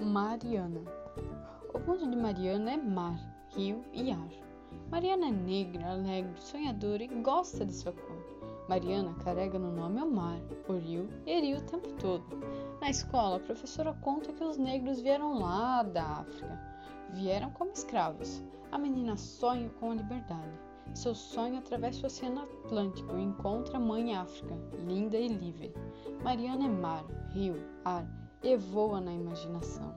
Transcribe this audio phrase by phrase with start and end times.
[0.00, 0.80] Mariana.
[1.72, 3.16] O ponto de Mariana é mar,
[3.50, 4.28] rio e ar.
[4.90, 8.64] Mariana é negra, alegre, sonhadora e gosta de sua cor.
[8.68, 12.24] Mariana carrega no nome o mar, o rio e rio o tempo todo.
[12.80, 16.60] Na escola, a professora conta que os negros vieram lá da África.
[17.12, 18.42] Vieram como escravos.
[18.72, 20.58] A menina sonha com a liberdade.
[20.92, 24.58] Seu sonho atravessa o Oceano Atlântico e encontra a Mãe África,
[24.88, 25.72] linda e livre.
[26.24, 27.54] Mariana é mar, rio,
[27.84, 29.94] ar e voa na imaginação.